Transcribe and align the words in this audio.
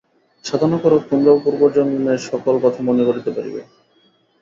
সাধনা 0.45 0.77
কর, 0.83 0.93
তোমরাও 1.09 1.41
পূর্বজন্মের 1.43 2.19
সকল 2.29 2.53
কথা 2.63 2.79
মনে 2.87 3.03
করিতে 3.07 3.29
পারিবে। 3.35 3.61